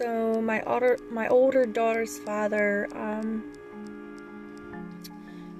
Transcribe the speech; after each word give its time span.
So 0.00 0.40
my 0.40 0.62
older 0.62 0.96
my 1.10 1.28
older 1.28 1.66
daughter's 1.66 2.18
father, 2.18 2.88
um, 2.94 3.44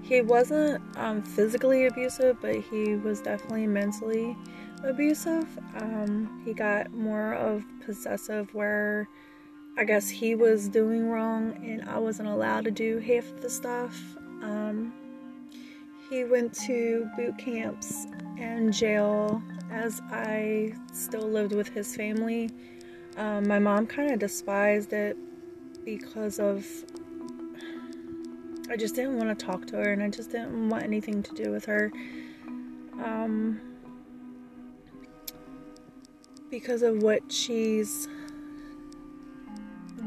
he 0.00 0.22
wasn't 0.22 0.82
um, 0.96 1.20
physically 1.20 1.84
abusive, 1.84 2.38
but 2.40 2.56
he 2.56 2.96
was 2.96 3.20
definitely 3.20 3.66
mentally 3.66 4.34
abusive. 4.82 5.46
Um, 5.76 6.40
he 6.42 6.54
got 6.54 6.90
more 6.94 7.34
of 7.34 7.64
possessive, 7.84 8.54
where 8.54 9.06
I 9.76 9.84
guess 9.84 10.08
he 10.08 10.34
was 10.34 10.68
doing 10.68 11.10
wrong 11.10 11.54
and 11.62 11.86
I 11.86 11.98
wasn't 11.98 12.28
allowed 12.28 12.64
to 12.64 12.70
do 12.70 12.98
half 12.98 13.24
the 13.42 13.50
stuff. 13.50 14.00
Um, 14.42 14.94
he 16.08 16.24
went 16.24 16.54
to 16.64 17.10
boot 17.14 17.36
camps 17.36 18.06
and 18.38 18.72
jail 18.72 19.42
as 19.70 20.00
I 20.10 20.72
still 20.94 21.28
lived 21.28 21.52
with 21.52 21.68
his 21.68 21.94
family. 21.94 22.48
Um, 23.16 23.46
my 23.46 23.58
mom 23.58 23.86
kind 23.86 24.12
of 24.12 24.18
despised 24.18 24.92
it 24.92 25.16
because 25.84 26.38
of 26.38 26.66
I 28.70 28.76
just 28.76 28.94
didn't 28.94 29.18
want 29.18 29.36
to 29.36 29.44
talk 29.44 29.66
to 29.68 29.76
her 29.76 29.92
and 29.92 30.02
I 30.02 30.08
just 30.08 30.30
didn't 30.30 30.68
want 30.68 30.84
anything 30.84 31.22
to 31.24 31.34
do 31.34 31.50
with 31.50 31.64
her. 31.64 31.90
Um, 33.02 33.60
because 36.50 36.82
of 36.82 37.02
what 37.02 37.32
she's 37.32 38.08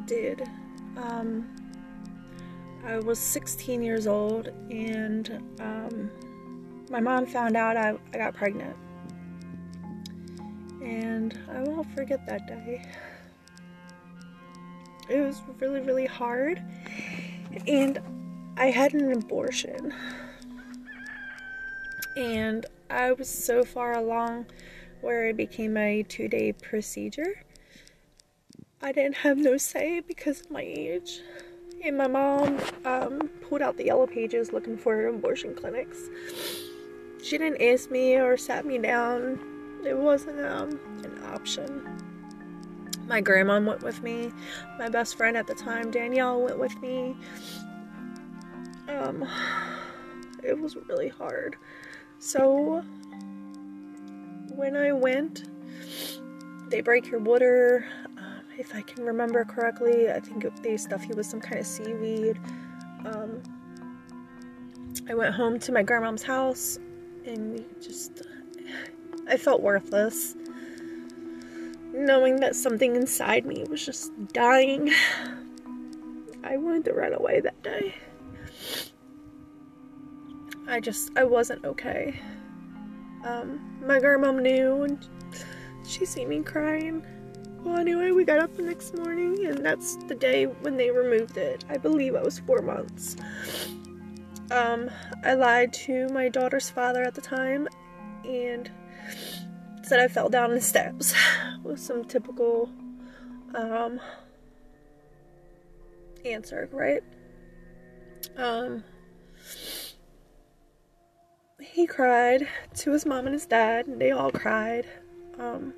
did. 0.06 0.48
Um, 0.98 1.48
I 2.86 3.00
was 3.00 3.20
16 3.20 3.82
years 3.82 4.08
old 4.08 4.50
and 4.70 5.42
um, 5.60 6.12
my 6.90 7.00
mom 7.00 7.26
found 7.26 7.56
out 7.56 7.78
I, 7.78 7.98
I 8.14 8.18
got 8.18 8.34
pregnant. 8.34 8.76
And 10.84 11.38
I 11.50 11.62
won't 11.62 11.90
forget 11.96 12.26
that 12.26 12.48
day. 12.48 12.86
It 15.10 15.20
was 15.20 15.42
really, 15.60 15.82
really 15.82 16.06
hard. 16.06 16.62
And 17.68 18.00
I 18.58 18.68
had 18.68 18.94
an 18.94 19.12
abortion. 19.12 19.94
And 22.16 22.66
I 22.90 23.12
was 23.14 23.28
so 23.30 23.64
far 23.64 23.94
along 23.94 24.46
where 25.02 25.28
it 25.28 25.38
became 25.38 25.78
a 25.78 26.04
two 26.04 26.28
day 26.28 26.54
procedure. 26.54 27.44
I 28.82 28.92
didn't 28.92 29.18
have 29.18 29.38
no 29.38 29.58
say 29.58 30.02
because 30.02 30.42
of 30.42 30.52
my 30.52 30.62
age. 30.62 31.22
And 31.84 31.98
my 31.98 32.08
mom 32.08 32.60
um, 32.86 33.30
pulled 33.48 33.62
out 33.62 33.78
the 33.78 33.86
yellow 33.86 34.08
pages 34.08 34.54
looking 34.54 34.78
for 34.78 35.08
abortion 35.08 35.56
clinics. 35.56 35.98
She 37.22 37.38
didn't 37.38 37.62
ask 37.62 37.90
me 37.90 38.16
or 38.16 38.38
sat 38.38 38.66
me 38.66 38.78
down. 38.78 39.53
It 39.86 39.98
wasn't 39.98 40.40
um, 40.46 40.80
an 41.04 41.22
option. 41.34 41.86
My 43.08 43.22
grandma 43.22 43.60
went 43.60 43.84
with 43.84 44.02
me. 44.02 44.32
My 44.80 44.90
best 44.90 45.16
friend 45.18 45.36
at 45.36 45.48
the 45.48 45.56
time, 45.56 45.92
Danielle, 45.92 46.42
went 46.42 46.58
with 46.58 46.80
me. 46.82 47.16
Um, 48.88 49.28
it 50.44 50.58
was 50.58 50.76
really 50.88 51.10
hard. 51.10 51.58
So, 52.20 52.84
when 54.56 54.76
I 54.76 54.94
went, 54.94 55.50
they 56.70 56.82
break 56.82 57.10
your 57.10 57.20
water. 57.20 57.86
Um, 58.18 58.44
if 58.58 58.74
I 58.74 58.82
can 58.82 59.04
remember 59.04 59.44
correctly, 59.44 60.10
I 60.10 60.20
think 60.20 60.46
they 60.64 60.78
stuff 60.78 61.08
you 61.08 61.16
with 61.16 61.26
some 61.26 61.42
kind 61.42 61.60
of 61.60 61.68
seaweed. 61.68 62.40
Um, 63.06 63.42
I 65.10 65.14
went 65.14 65.36
home 65.36 65.60
to 65.60 65.72
my 65.72 65.84
grandma's 65.84 66.24
house 66.24 66.80
and 67.26 67.54
we 67.54 67.66
just, 67.82 68.22
I 69.34 69.38
felt 69.38 69.64
worthless. 69.64 70.36
Knowing 71.92 72.36
that 72.42 72.56
something 72.56 72.96
inside 72.96 73.48
me 73.48 73.64
was 73.68 73.84
just 73.84 74.12
dying. 74.32 74.92
I 76.44 76.58
wanted 76.58 76.86
to 76.86 76.94
run 76.94 77.14
away 77.14 77.40
that 77.40 77.64
day. 77.64 77.96
I 80.68 80.80
just, 80.80 81.10
I 81.16 81.24
wasn't 81.24 81.66
okay. 81.66 82.20
Um, 83.24 83.60
my 83.84 84.00
grandma 84.00 84.34
knew 84.34 84.84
and 84.84 85.04
she 85.84 86.06
seen 86.06 86.30
me 86.30 86.44
crying. 86.44 87.04
Well, 87.64 87.78
anyway, 87.78 88.12
we 88.12 88.26
got 88.26 88.38
up 88.38 88.56
the 88.56 88.62
next 88.62 88.96
morning, 88.96 89.48
and 89.48 89.66
that's 89.66 89.96
the 90.06 90.16
day 90.16 90.46
when 90.46 90.78
they 90.78 90.92
removed 90.92 91.38
it. 91.38 91.66
I 91.70 91.78
believe 91.78 92.14
I 92.14 92.22
was 92.22 92.38
four 92.38 92.62
months. 92.62 93.16
Um, 94.52 94.92
I 95.24 95.34
lied 95.34 95.74
to 95.74 96.08
my 96.10 96.30
daughter's 96.30 96.70
father 96.70 97.02
at 97.02 97.16
the 97.16 97.22
time 97.22 97.68
and 98.26 98.70
said 99.84 100.00
I 100.00 100.08
fell 100.08 100.30
down 100.30 100.52
the 100.52 100.62
steps 100.62 101.14
with 101.64 101.80
some 101.80 102.06
typical 102.06 102.70
um, 103.56 104.00
answer, 106.26 106.70
right? 106.72 107.04
Um, 108.38 108.84
he 111.60 111.86
cried 111.88 112.48
to 112.76 112.92
his 112.92 113.06
mom 113.06 113.26
and 113.26 113.34
his 113.34 113.46
dad, 113.46 113.88
and 113.88 114.00
they 114.00 114.12
all 114.12 114.32
cried. 114.32 114.88
Um, 115.40 115.74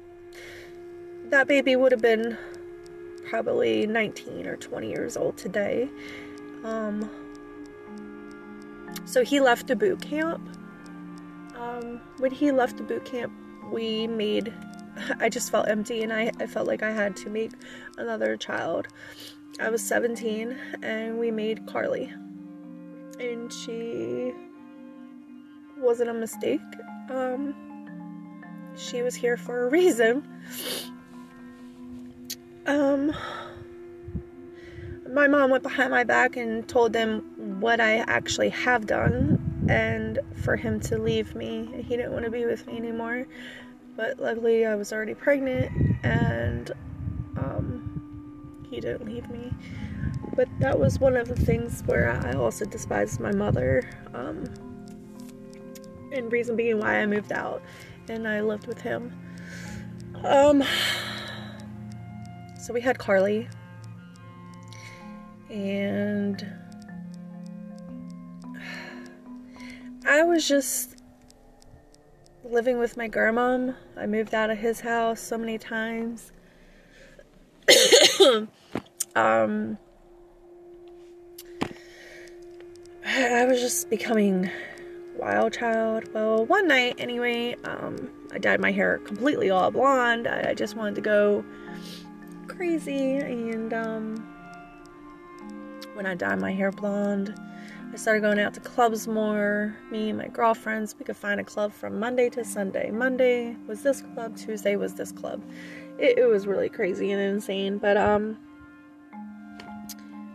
that 1.29 1.47
baby 1.47 1.75
would 1.75 1.91
have 1.91 2.01
been 2.01 2.37
probably 3.29 3.87
19 3.87 4.45
or 4.45 4.55
20 4.57 4.89
years 4.89 5.17
old 5.17 5.37
today. 5.37 5.89
Um, 6.63 7.09
so 9.05 9.23
he 9.23 9.39
left 9.39 9.67
the 9.67 9.75
boot 9.75 10.01
camp. 10.01 10.54
Um, 11.57 12.01
when 12.17 12.31
he 12.31 12.51
left 12.51 12.77
the 12.77 12.83
boot 12.83 13.05
camp, 13.05 13.33
we 13.71 14.07
made, 14.07 14.53
I 15.19 15.29
just 15.29 15.51
felt 15.51 15.67
empty 15.67 16.03
and 16.03 16.11
I, 16.11 16.31
I 16.39 16.45
felt 16.45 16.67
like 16.67 16.83
I 16.83 16.91
had 16.91 17.15
to 17.17 17.29
make 17.29 17.51
another 17.97 18.37
child. 18.37 18.87
I 19.59 19.69
was 19.69 19.81
17 19.81 20.57
and 20.83 21.17
we 21.17 21.31
made 21.31 21.65
Carly. 21.67 22.11
And 23.19 23.51
she 23.51 24.33
wasn't 25.77 26.09
a 26.09 26.13
mistake. 26.13 26.61
Um, 27.09 27.55
she 28.75 29.01
was 29.01 29.15
here 29.15 29.37
for 29.37 29.67
a 29.67 29.69
reason. 29.69 30.27
Um, 32.65 33.15
my 35.11 35.27
mom 35.27 35.51
went 35.51 35.63
behind 35.63 35.91
my 35.91 36.03
back 36.03 36.35
and 36.35 36.67
told 36.67 36.91
them 36.91 37.59
what 37.61 37.79
I 37.79 37.99
actually 37.99 38.49
have 38.49 38.85
done 38.85 39.34
and 39.69 40.19
for 40.43 40.55
him 40.55 40.79
to 40.81 40.97
leave 40.97 41.35
me. 41.35 41.83
He 41.87 41.95
didn't 41.95 42.11
want 42.11 42.25
to 42.25 42.31
be 42.31 42.45
with 42.45 42.65
me 42.67 42.77
anymore. 42.77 43.25
But 43.95 44.19
luckily, 44.19 44.65
I 44.65 44.75
was 44.75 44.91
already 44.91 45.13
pregnant 45.13 45.71
and 46.03 46.71
um, 47.37 48.65
he 48.69 48.79
didn't 48.79 49.05
leave 49.05 49.29
me. 49.29 49.51
But 50.35 50.49
that 50.59 50.77
was 50.77 50.99
one 50.99 51.15
of 51.15 51.27
the 51.27 51.35
things 51.35 51.81
where 51.85 52.11
I 52.11 52.33
also 52.33 52.65
despised 52.65 53.19
my 53.19 53.31
mother. 53.31 53.89
Um, 54.13 54.45
and 56.11 56.31
reason 56.31 56.55
being 56.55 56.79
why 56.79 56.99
I 56.99 57.05
moved 57.05 57.31
out 57.31 57.61
and 58.09 58.27
I 58.27 58.41
lived 58.41 58.67
with 58.67 58.81
him. 58.81 59.13
Um, 60.23 60.63
so 62.59 62.73
we 62.73 62.81
had 62.81 62.97
Carly, 62.97 63.47
and 65.49 66.45
I 70.07 70.21
was 70.21 70.47
just 70.47 71.01
living 72.43 72.77
with 72.77 72.95
my 72.95 73.07
grandma. 73.07 73.73
I 73.97 74.05
moved 74.05 74.35
out 74.35 74.51
of 74.51 74.59
his 74.59 74.81
house 74.81 75.19
so 75.19 75.35
many 75.35 75.57
times. 75.57 76.31
um, 79.15 79.79
I 83.03 83.45
was 83.45 83.59
just 83.59 83.89
becoming 83.89 84.51
wild 85.17 85.53
child. 85.53 86.13
Well, 86.13 86.45
one 86.45 86.67
night 86.67 86.95
anyway, 86.99 87.55
um, 87.63 88.11
I 88.31 88.37
dyed 88.37 88.59
my 88.59 88.71
hair 88.71 88.99
completely 88.99 89.49
all 89.49 89.71
blonde. 89.71 90.27
I, 90.27 90.51
I 90.51 90.53
just 90.53 90.75
wanted 90.75 90.95
to 90.95 91.01
go 91.01 91.43
crazy, 92.47 93.17
and 93.17 93.73
um, 93.73 94.15
when 95.93 96.05
I 96.05 96.13
dyed 96.13 96.39
my 96.39 96.51
hair 96.51 96.71
blonde, 96.71 97.33
I 97.95 97.97
started 97.97 98.23
going 98.23 98.39
out 98.39 98.53
to 98.55 98.59
clubs 98.59 99.07
more. 99.07 99.73
Me 99.89 100.09
and 100.09 100.17
my 100.17 100.27
girlfriends, 100.27 100.97
we 100.99 101.05
could 101.05 101.15
find 101.15 101.39
a 101.39 101.45
club 101.45 101.71
from 101.71 101.97
Monday 101.97 102.29
to 102.31 102.43
Sunday. 102.43 102.91
Monday 102.91 103.55
was 103.67 103.83
this 103.83 104.01
club, 104.01 104.35
Tuesday 104.35 104.75
was 104.75 104.95
this 104.95 105.13
club. 105.13 105.41
It, 105.97 106.17
it 106.17 106.25
was 106.25 106.45
really 106.45 106.67
crazy 106.67 107.09
and 107.13 107.21
insane, 107.21 107.77
but 107.77 107.95
um, 107.95 108.37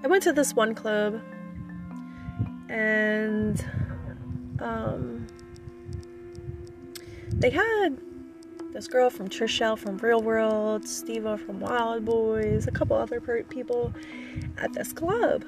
I 0.03 0.07
went 0.07 0.23
to 0.23 0.33
this 0.33 0.55
one 0.55 0.75
club 0.75 1.21
and 2.71 3.63
um, 4.61 5.27
they 7.29 7.51
had 7.51 7.99
this 8.73 8.89
girl 8.89 9.11
from 9.11 9.29
Trishelle 9.29 9.77
from 9.77 9.99
Real 9.99 10.23
World, 10.23 10.89
Steve 10.89 11.25
from 11.25 11.61
Wildboyz, 11.61 12.67
a 12.67 12.71
couple 12.71 12.97
other 12.97 13.21
people 13.21 13.93
at 14.57 14.73
this 14.73 14.95
club. 14.95 15.45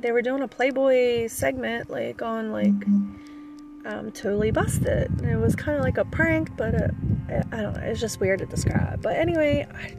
They 0.00 0.12
were 0.12 0.22
doing 0.22 0.42
a 0.42 0.48
Playboy 0.48 1.28
segment, 1.28 1.90
like 1.90 2.22
on 2.22 2.52
like 2.52 2.86
um, 3.86 4.10
Totally 4.12 4.50
Busted. 4.50 5.10
And 5.20 5.30
it 5.30 5.36
was 5.36 5.56
kind 5.56 5.76
of 5.78 5.84
like 5.84 5.98
a 5.98 6.04
prank, 6.04 6.56
but 6.56 6.74
a, 6.74 6.94
I 7.52 7.62
don't 7.62 7.74
know, 7.74 7.80
it's 7.82 8.00
just 8.00 8.20
weird 8.20 8.40
to 8.40 8.46
describe. 8.46 9.02
But 9.02 9.16
anyway, 9.16 9.66
I, 9.72 9.96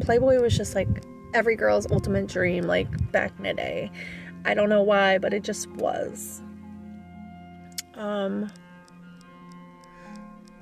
Playboy 0.00 0.40
was 0.40 0.56
just 0.56 0.74
like 0.74 0.88
every 1.34 1.56
girl's 1.56 1.90
ultimate 1.90 2.26
dream, 2.26 2.64
like 2.64 3.12
back 3.12 3.32
in 3.38 3.44
the 3.44 3.54
day. 3.54 3.90
I 4.44 4.54
don't 4.54 4.68
know 4.68 4.82
why, 4.82 5.18
but 5.18 5.34
it 5.34 5.44
just 5.44 5.68
was. 5.72 6.42
Um, 7.94 8.50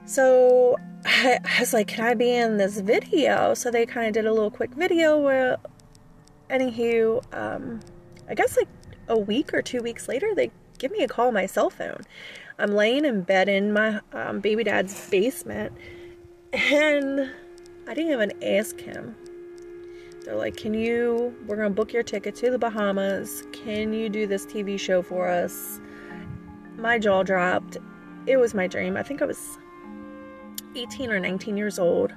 so 0.05 0.77
I, 1.05 1.39
I 1.45 1.61
was 1.61 1.73
like, 1.73 1.89
can 1.89 2.05
I 2.05 2.15
be 2.15 2.33
in 2.33 2.57
this 2.57 2.81
video? 2.81 3.55
So 3.55 3.71
they 3.71 3.87
kind 3.87 4.09
of 4.09 4.13
did 4.13 4.27
a 4.27 4.33
little 4.33 4.51
quick 4.51 4.71
video 4.75 5.19
where, 5.19 5.59
anywho, 6.51 7.23
um, 7.33 7.81
I 8.29 8.35
guess 8.35 8.57
like 8.57 8.69
a 9.09 9.19
week 9.19 9.55
or 9.55 9.63
two 9.63 9.81
weeks 9.81 10.09
later, 10.09 10.35
they 10.35 10.51
give 10.79 10.93
me 10.93 11.03
a 11.03 11.09
call 11.09 11.29
on 11.29 11.35
my 11.35 11.47
cell 11.47 11.71
phone. 11.71 12.03
I'm 12.59 12.73
laying 12.73 13.05
in 13.05 13.23
bed 13.23 13.49
in 13.49 13.73
my 13.73 14.01
um, 14.13 14.41
baby 14.41 14.65
dad's 14.65 15.09
basement, 15.09 15.73
and 16.53 17.31
I 17.87 17.95
didn't 17.95 18.13
even 18.13 18.43
ask 18.43 18.79
him. 18.81 19.17
They're 20.25 20.37
like, 20.37 20.57
Can 20.57 20.75
you, 20.75 21.35
we're 21.47 21.57
gonna 21.57 21.71
book 21.71 21.93
your 21.93 22.03
ticket 22.03 22.35
to 22.37 22.51
the 22.51 22.59
Bahamas. 22.59 23.45
Can 23.53 23.93
you 23.93 24.09
do 24.09 24.27
this 24.27 24.45
TV 24.45 24.79
show 24.79 25.03
for 25.03 25.29
us? 25.29 25.81
My 26.77 26.99
jaw 26.99 27.23
dropped. 27.23 27.79
It 28.27 28.37
was 28.37 28.53
my 28.53 28.67
dream. 28.67 28.97
I 28.97 29.03
think 29.03 29.23
I 29.23 29.25
was 29.25 29.59
18 30.75 31.11
or 31.11 31.19
19 31.19 31.57
years 31.57 31.79
old. 31.79 32.13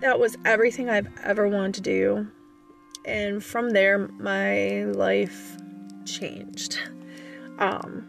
That 0.00 0.20
was 0.20 0.36
everything 0.44 0.88
I've 0.88 1.08
ever 1.24 1.48
wanted 1.48 1.74
to 1.74 1.80
do. 1.80 2.28
And 3.06 3.42
from 3.42 3.70
there, 3.70 4.08
my 4.18 4.84
life 4.84 5.56
changed. 6.04 6.78
Um, 7.58 8.06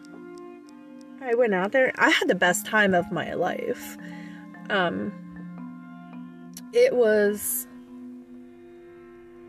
I 1.21 1.35
went 1.35 1.53
out 1.53 1.71
there. 1.71 1.94
I 1.97 2.09
had 2.09 2.27
the 2.27 2.35
best 2.35 2.65
time 2.65 2.94
of 2.94 3.11
my 3.11 3.33
life. 3.33 3.97
Um, 4.69 5.13
it 6.73 6.95
was 6.95 7.67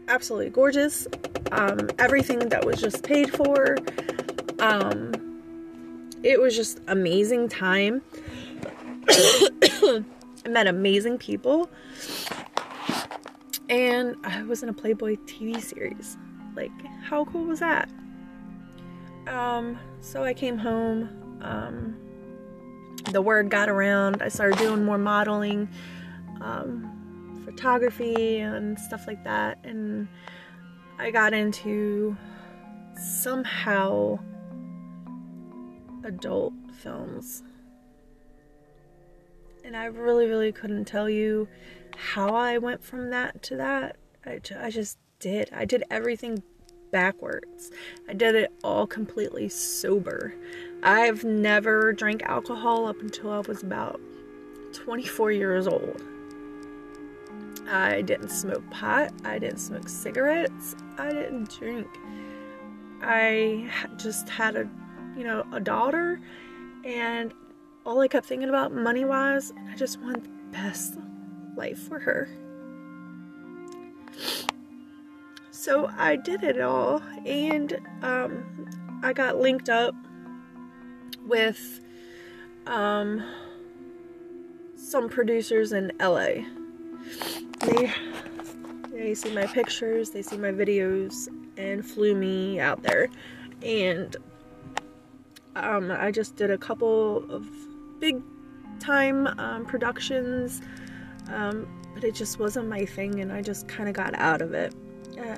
absolutely 0.09 0.51
gorgeous. 0.51 1.09
Um, 1.53 1.89
everything 1.99 2.41
that 2.51 2.65
was 2.65 2.81
just 2.81 3.03
paid 3.03 3.33
for. 3.33 3.79
Um, 4.59 5.13
it 6.23 6.41
was 6.41 6.57
just 6.57 6.81
amazing 6.89 7.49
time. 7.49 8.03
I 9.09 10.05
met 10.49 10.67
amazing 10.67 11.19
people. 11.19 11.71
And 13.69 14.17
I 14.25 14.43
was 14.45 14.63
in 14.63 14.69
a 14.69 14.73
Playboy 14.73 15.17
TV 15.27 15.61
series. 15.61 16.17
Like, 16.57 16.73
how 17.03 17.27
cool 17.27 17.45
was 17.45 17.61
that? 17.61 17.89
Um, 19.27 19.79
so 20.01 20.25
I 20.25 20.33
came 20.33 20.57
home. 20.57 21.11
Um, 21.43 21.97
the 23.13 23.21
word 23.21 23.51
got 23.51 23.69
around. 23.69 24.23
I 24.23 24.29
started 24.29 24.59
doing 24.59 24.85
more 24.85 24.99
modeling, 24.99 25.69
um, 26.41 27.43
photography, 27.45 28.39
and 28.39 28.79
stuff 28.79 29.07
like 29.07 29.23
that. 29.25 29.59
And 29.65 30.09
I 30.99 31.11
got 31.11 31.35
into 31.35 32.17
somehow 32.97 34.19
adult 36.05 36.55
films. 36.83 37.43
And 39.63 39.77
I 39.77 39.85
really, 39.87 40.27
really 40.27 40.53
couldn't 40.53 40.87
tell 40.87 41.11
you 41.11 41.47
how 41.99 42.35
I 42.35 42.59
went 42.59 42.83
from 42.83 43.11
that 43.11 43.43
to 43.45 43.57
that. 43.57 43.97
I, 44.25 44.41
I 44.59 44.71
just 44.71 44.99
did. 45.19 45.51
I 45.53 45.65
did 45.65 45.83
everything 45.91 46.43
backwards. 46.93 47.71
I 48.09 48.15
did 48.15 48.35
it 48.37 48.53
all 48.63 48.87
completely 48.87 49.49
sober. 49.49 50.35
I've 50.83 51.25
never 51.25 51.93
drank 51.93 52.23
alcohol 52.23 52.87
up 52.87 53.01
until 53.01 53.31
I 53.31 53.41
was 53.41 53.63
about 53.63 54.01
24 54.73 55.33
years 55.33 55.67
old. 55.67 56.03
I 57.69 58.03
didn't 58.03 58.31
smoke 58.31 58.69
pot. 58.71 59.13
I 59.25 59.39
didn't 59.39 59.59
smoke 59.59 59.89
cigarettes. 59.89 60.77
I 60.97 61.13
didn't 61.13 61.51
drink. 61.51 61.89
I 63.03 63.71
just 63.97 64.29
had 64.29 64.57
a, 64.57 64.69
you 65.17 65.25
know, 65.25 65.45
a 65.53 65.61
daughter, 65.61 66.21
and 66.85 67.35
all 67.85 68.01
I 68.01 68.09
kept 68.09 68.27
thinking 68.27 68.49
about 68.49 68.73
money 68.73 69.05
wise, 69.05 69.53
I 69.71 69.77
just 69.77 70.01
want 70.01 70.25
the 70.25 70.31
best 70.51 70.97
life 71.59 71.79
for 71.79 71.99
her. 71.99 72.29
So 75.51 75.91
I 75.99 76.17
did 76.17 76.45
it 76.45 76.61
all, 76.61 77.03
and 77.27 77.79
um, 78.03 78.45
I 79.03 79.13
got 79.13 79.39
linked 79.39 79.69
up 79.69 79.95
with 81.27 81.81
um, 82.67 83.23
some 84.77 85.09
producers 85.09 85.73
in 85.73 85.93
LA. 86.01 86.45
They 87.61 87.93
they 88.93 89.15
see 89.15 89.35
my 89.35 89.47
pictures, 89.47 90.11
they 90.11 90.23
see 90.23 90.37
my 90.37 90.51
videos, 90.51 91.29
and 91.57 91.85
flew 91.85 92.15
me 92.15 92.59
out 92.61 92.83
there. 92.83 93.09
And 93.63 94.17
um, 95.55 95.91
I 95.91 96.11
just 96.11 96.37
did 96.37 96.51
a 96.51 96.59
couple 96.59 97.31
of 97.31 97.47
big 98.01 98.23
time 98.81 99.27
um, 99.39 99.67
productions, 99.67 100.63
um, 101.33 101.69
but 101.95 102.05
it 102.05 102.15
just 102.15 102.39
wasn't 102.39 102.69
my 102.69 102.85
thing, 102.85 103.21
and 103.21 103.33
I 103.33 103.43
just 103.43 103.69
kind 103.69 103.89
of 103.89 103.95
got 103.95 104.15
out 104.15 104.43
of 104.43 104.55
it. 104.55 104.75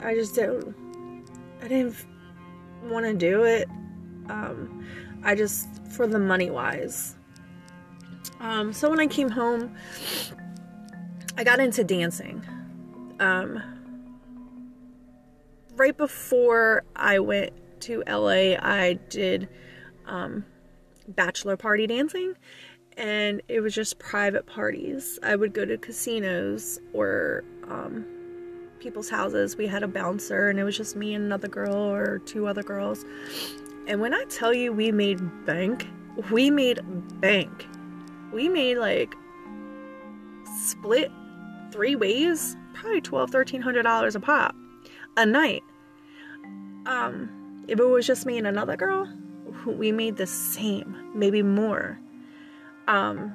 I 0.03 0.15
just 0.15 0.35
didn't. 0.35 0.75
I 1.63 1.69
didn't 1.69 1.97
want 2.85 3.07
to 3.07 3.15
do 3.15 3.45
it. 3.45 3.69
Um, 4.29 4.87
I 5.23 5.35
just 5.35 5.69
for 5.91 6.07
the 6.07 6.19
money 6.19 6.51
wise. 6.51 7.17
Um, 8.41 8.73
so 8.73 8.89
when 8.89 9.01
I 9.01 9.07
came 9.07 9.29
home, 9.29 9.75
I 11.37 11.45
got 11.45 11.61
into 11.61 11.85
dancing. 11.85 12.45
Um, 13.19 13.63
right 15.77 15.97
before 15.97 16.85
I 16.97 17.19
went 17.19 17.53
to 17.83 18.03
LA, 18.07 18.57
I 18.61 18.99
did 19.09 19.49
um, 20.07 20.45
bachelor 21.09 21.57
party 21.57 21.87
dancing, 21.87 22.35
and 22.97 23.43
it 23.49 23.61
was 23.61 23.75
just 23.75 23.99
private 23.99 24.47
parties. 24.47 25.19
I 25.23 25.37
would 25.37 25.53
go 25.53 25.65
to 25.65 25.79
casinos 25.79 26.81
or 26.93 27.45
um, 27.69 28.05
people's 28.79 29.09
houses. 29.09 29.57
We 29.57 29.67
had 29.67 29.83
a 29.83 29.89
bouncer, 29.89 30.49
and 30.49 30.59
it 30.59 30.65
was 30.65 30.77
just 30.77 30.97
me 30.97 31.15
and 31.15 31.25
another 31.25 31.49
girl 31.49 31.75
or 31.75 32.19
two 32.21 32.47
other 32.47 32.63
girls. 32.63 33.05
And 33.87 34.01
when 34.01 34.15
I 34.15 34.25
tell 34.25 34.53
you 34.53 34.73
we 34.73 34.93
made 34.93 35.21
bank, 35.47 35.87
we 36.31 36.51
made 36.51 36.81
bank. 37.21 37.67
We 38.33 38.49
made 38.49 38.76
like 38.76 39.14
split 40.62 41.11
three 41.73 41.97
ways, 41.97 42.57
probably 42.75 43.00
twelve, 43.00 43.31
thirteen 43.31 43.62
hundred 43.62 43.83
dollars 43.83 44.14
a 44.14 44.21
pop 44.21 44.55
a 45.17 45.26
night. 45.26 45.62
Um, 46.87 47.64
if 47.69 47.79
it 47.79 47.85
was 47.85 48.07
just 48.07 48.26
me 48.26 48.38
and 48.38 48.47
another 48.47 48.76
girl, 48.76 49.09
we 49.67 49.93
made 49.93 50.17
the 50.17 50.26
same, 50.26 50.97
maybe 51.14 51.43
more. 51.43 51.99
Um, 52.90 53.32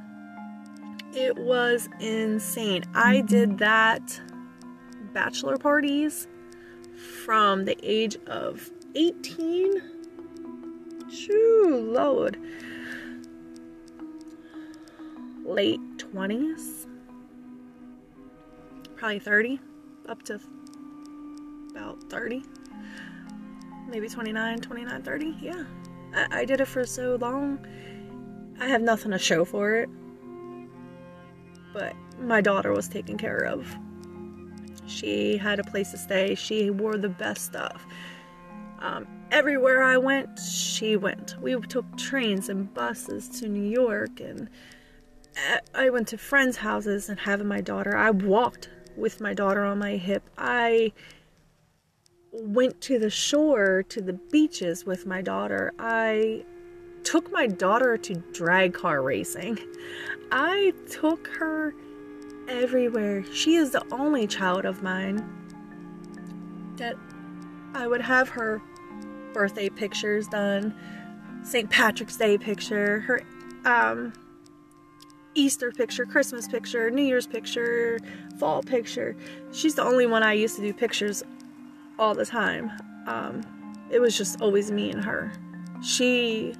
it 1.14 1.38
was 1.38 1.88
insane. 2.02 2.84
I 2.94 3.22
did 3.22 3.58
that 3.60 4.20
bachelor 5.14 5.58
parties 5.58 6.28
from 7.24 7.64
the 7.64 7.78
age 7.82 8.18
of 8.28 8.70
18 8.96 9.82
Shoo, 11.10 11.90
Lord. 11.94 12.38
Late 15.46 15.80
20s. 16.00 16.88
Probably 18.98 19.20
30. 19.20 19.60
Up 20.10 20.22
to 20.24 20.42
about 21.72 22.04
30. 22.10 22.44
Maybe 23.88 24.10
29, 24.10 24.60
29, 24.60 25.02
30. 25.02 25.38
Yeah. 25.40 25.64
I, 26.14 26.42
I 26.42 26.46
did 26.46 26.60
it 26.60 26.68
for 26.68 26.86
so 26.86 27.16
long. 27.16 27.66
I 28.60 28.68
have 28.68 28.82
nothing 28.82 29.12
to 29.12 29.20
show 29.20 29.46
for 29.46 29.76
it. 29.76 29.90
But 31.74 31.94
my 32.20 32.42
daughter 32.42 32.72
was 32.72 32.88
taken 32.88 33.18
care 33.18 33.44
of. 33.46 33.68
She 34.88 35.38
had 35.38 35.60
a 35.60 35.64
place 35.64 35.92
to 35.92 35.98
stay. 35.98 36.36
She 36.36 36.70
wore 36.70 36.98
the 36.98 37.10
best 37.10 37.46
stuff. 37.46 37.86
Um, 38.80 39.08
everywhere 39.32 39.84
I 39.84 39.98
went, 39.98 40.40
she 40.40 40.96
went. 40.96 41.36
We 41.42 41.60
took 41.62 41.98
trains 41.98 42.50
and 42.50 42.74
buses 42.74 43.28
to 43.40 43.48
New 43.48 43.68
York, 43.68 44.20
and 44.20 44.50
uh, 45.36 45.58
I 45.74 45.90
went 45.90 46.08
to 46.10 46.18
friends' 46.18 46.58
houses 46.58 47.10
and 47.10 47.20
having 47.20 47.48
my 47.48 47.62
daughter. 47.62 47.96
I 47.96 48.12
walked 48.12 48.70
with 48.96 49.20
my 49.20 49.34
daughter 49.34 49.64
on 49.64 49.80
my 49.80 49.98
hip. 49.98 50.30
I 50.38 50.94
went 52.32 52.80
to 52.82 53.00
the 53.00 53.10
shore, 53.10 53.84
to 53.90 54.02
the 54.02 54.14
beaches 54.14 54.86
with 54.86 55.06
my 55.06 55.22
daughter. 55.22 55.74
I 55.80 56.46
took 57.06 57.32
my 57.32 57.48
daughter 57.48 57.98
to 57.98 58.16
drag 58.34 58.74
car 58.74 59.02
racing. 59.02 59.60
I 60.32 60.74
took 60.90 61.28
her 61.38 61.74
everywhere. 62.50 63.24
She 63.32 63.56
is 63.56 63.72
the 63.72 63.84
only 63.94 64.28
child 64.28 64.66
of 64.66 64.84
mine 64.84 65.24
that 66.78 66.96
I 67.74 67.88
would 67.88 68.02
have 68.02 68.28
her 68.30 68.62
birthday 69.34 69.70
pictures 69.70 70.28
done, 70.28 70.74
St. 71.44 71.70
Patrick's 71.70 72.18
Day 72.18 72.38
picture, 72.38 73.00
her 73.02 73.22
um 73.66 74.12
Easter 75.36 75.72
picture, 75.72 76.06
Christmas 76.06 76.48
picture, 76.48 76.90
New 76.90 77.04
Year's 77.04 77.28
picture, 77.28 78.00
fall 78.40 78.64
picture. 78.64 79.16
She's 79.52 79.76
the 79.76 79.84
only 79.84 80.08
one 80.08 80.24
I 80.24 80.34
used 80.34 80.56
to 80.56 80.62
do 80.62 80.74
pictures 80.74 81.24
all 82.00 82.16
the 82.16 82.26
time. 82.26 82.72
Um, 83.06 83.42
it 83.92 84.00
was 84.00 84.18
just 84.18 84.42
always 84.42 84.72
me 84.72 84.92
and 84.92 85.04
her. 85.04 85.34
She 85.84 86.56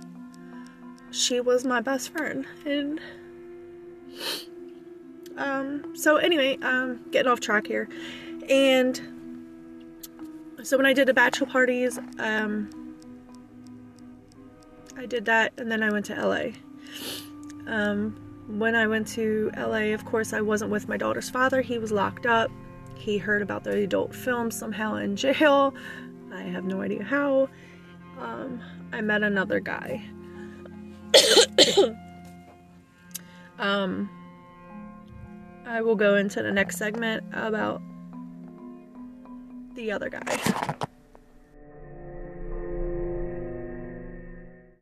she 1.16 1.40
was 1.40 1.64
my 1.64 1.80
best 1.80 2.10
friend 2.10 2.46
and 2.66 3.00
um 5.38 5.96
so 5.96 6.18
anyway, 6.18 6.58
um 6.62 7.00
getting 7.12 7.32
off 7.32 7.40
track 7.40 7.68
here. 7.68 7.88
And 8.50 9.00
so 10.64 10.78
when 10.78 10.86
I 10.86 10.94
did 10.94 11.08
the 11.08 11.14
bachelor 11.14 11.48
parties, 11.48 11.98
um 12.20 12.70
I 14.98 15.06
did 15.06 15.26
that 15.26 15.54
and 15.58 15.72
then 15.72 15.84
I 15.84 15.92
went 15.92 16.06
to 16.08 16.16
LA. 16.16 16.52
Um 17.68 18.22
when 18.48 18.76
I 18.76 18.86
went 18.86 19.08
to 19.10 19.52
LA, 19.58 19.94
of 19.94 20.06
course, 20.06 20.32
I 20.34 20.42
wasn't 20.42 20.70
with 20.70 20.88
my 20.88 20.98
daughter's 20.98 21.30
father. 21.30 21.62
He 21.62 21.80
was 21.80 21.92
locked 21.92 22.26
up. 22.26 22.52
He 22.96 23.18
heard 23.18 23.42
about 23.42 23.64
the 23.64 23.72
adult 23.72 24.14
film 24.14 24.52
somehow 24.52 24.96
in 24.96 25.16
jail. 25.24 25.74
I 26.34 26.42
have 26.42 26.66
no 26.66 26.82
idea 26.82 27.04
how. 27.04 27.50
Um, 28.20 28.62
I 28.94 29.02
met 29.02 29.24
another 29.24 29.60
guy. 29.60 30.04
um, 33.60 34.10
I 35.66 35.82
will 35.82 35.96
go 35.96 36.16
into 36.16 36.44
the 36.44 36.52
next 36.52 36.78
segment 36.78 37.24
about 37.34 37.82
the 39.76 39.92
other 39.92 40.10
guy. 40.10 40.76